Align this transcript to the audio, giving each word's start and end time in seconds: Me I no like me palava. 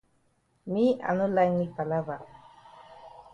Me 0.71 0.85
I 0.99 1.11
no 1.19 1.27
like 1.35 1.53
me 1.59 1.67
palava. 1.77 2.17